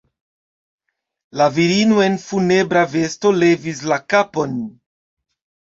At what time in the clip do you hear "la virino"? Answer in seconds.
1.41-2.01